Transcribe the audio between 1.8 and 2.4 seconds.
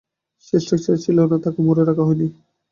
রাখা হয়নি।